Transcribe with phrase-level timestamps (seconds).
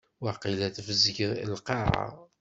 [0.23, 1.17] Waqila tebzeg
[1.51, 2.05] lqaɛa.